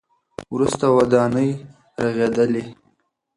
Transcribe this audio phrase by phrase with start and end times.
[0.53, 1.49] وروسته ودانۍ
[2.03, 2.63] رغېدلې.